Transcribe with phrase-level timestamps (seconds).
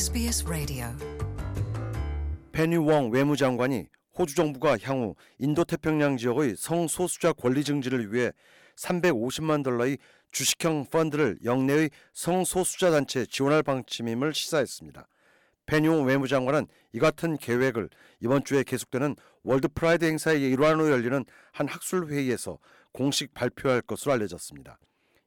[0.00, 0.86] SBS Radio.
[2.52, 3.86] 페니 웡 외무장관이
[4.18, 8.32] 호주 정부가 향후 인도 태평양 지역의 성소수자 권리 증진을 위해
[8.76, 9.98] 350만 달러의
[10.32, 15.06] 주식형 펀드를 영내의 성소수자 단체에 지원할 방침임을 시사했습니다.
[15.66, 21.68] 페니 웡 외무장관은 이 같은 계획을 이번 주에 계속되는 World Pride 행사의 일환으로 열리는 한
[21.68, 22.58] 학술 회의에서
[22.92, 24.78] 공식 발표할 것으로 알려졌습니다.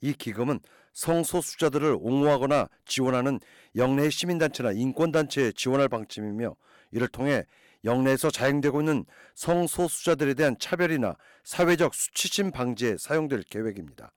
[0.00, 0.60] 이 기금은
[0.92, 3.40] 성소수자들을 옹호하거나 지원하는
[3.76, 6.54] 영내의 시민단체나 인권단체에 지원할 방침이며
[6.92, 7.44] 이를 통해
[7.84, 14.10] 영내에서 자행되고 있는 성소수자들에 대한 차별이나 사회적 수치심 방지에 사용될 계획입니다.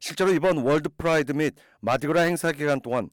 [0.00, 3.10] 실제로 이번 World Pride 및 Mardi Gras 행사 기간 동안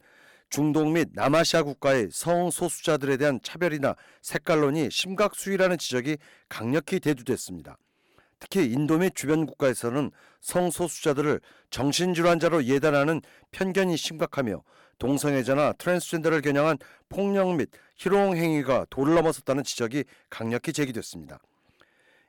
[0.49, 6.17] 중동 및 남아시아 국가의 성소수자들에 대한 차별이나 색깔론이 심각 수위라는 지적이
[6.47, 7.77] 강력히 대두됐습니다.
[8.39, 14.61] 특히 인도 및 주변 국가에서는 성소수자들을 정신질환자로 예단하는 편견이 심각하며
[14.99, 16.77] 동성애자나 트랜스젠더를 겨냥한
[17.09, 21.39] 폭력 및 희롱 행위가 도를 넘어섰다는 지적이 강력히 제기됐습니다.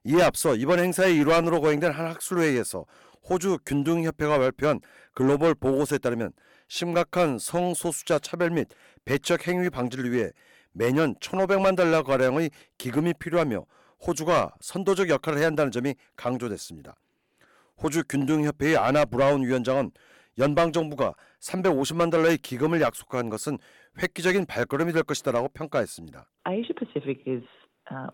[0.05, 2.87] 이에 앞서 이번 행사의 일환으로 거행된 한 학술회의에서
[3.29, 4.81] 호주 균등협회가 발표한
[5.13, 6.33] 글로벌 보고서에 따르면
[6.69, 8.69] 심각한 성소수자 차별 및
[9.05, 10.31] 배척 행위 방지를 위해
[10.73, 13.65] 매년 1,500만 달러 가량의 기금이 필요하며
[14.07, 16.97] 호주가 선도적 역할을 해야 한다는 점이 강조됐습니다.
[17.83, 19.91] 호주 균등협회의 아나 브라운 위원장은
[20.39, 23.59] 연방 정부가 350만 달러의 기금을 약속한 것은
[24.01, 25.03] 획기적인 발걸음이 될
[25.49, 26.27] 평가했습니다.
[27.91, 28.07] Uh,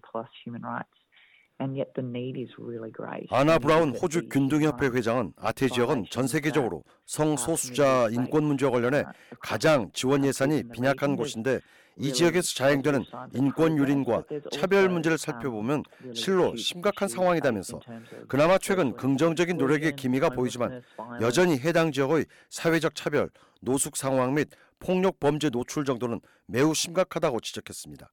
[0.00, 1.05] plus human rights.
[1.60, 3.26] And yet the need is really great.
[3.30, 9.04] 아나 브라운 호주 균등협회 회장은 아태 지역은 전 세계적으로 성소수자 인권 문제와 관련해
[9.40, 11.60] 가장 지원 예산이 빈약한 곳인데
[11.98, 15.82] 이 지역에서 자행되는 인권 유린과 차별 문제를 살펴보면
[16.14, 17.80] 실로 심각한 상황이다면서
[18.28, 20.82] 그나마 최근 긍정적인 노력의 기미가 보이지만
[21.22, 23.30] 여전히 해당 지역의 사회적 차별,
[23.62, 28.10] 노숙 상황 및 폭력 범죄 노출 정도는 매우 심각하다고 지적했습니다.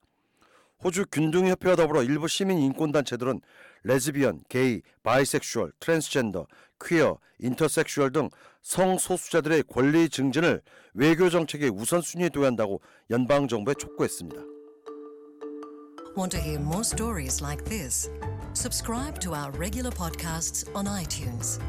[0.83, 3.39] 호주 균등협회와 더불어 일부 시민 인권단체들은
[3.83, 6.47] 레즈비언, 게이, bisexual, 트랜스젠더,
[6.83, 8.29] 퀴어, 인터섹슈얼 등
[8.61, 10.61] 성소수자들의 권리 증진을
[10.93, 14.41] 외교 정책의 우선순위에 둬야 한다고 연방 정부에 촉구했습니다.
[16.15, 18.09] Want to hear more stories like this?
[18.53, 21.59] Subscribe to our regular podcasts on iTunes.